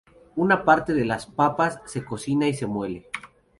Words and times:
Una 0.35 0.65
parte 0.65 0.95
de 0.95 1.05
las 1.05 1.27
papas 1.27 1.79
se 1.85 2.03
cocina 2.03 2.47
y 2.47 2.55
se 2.55 2.65
muele. 2.65 3.07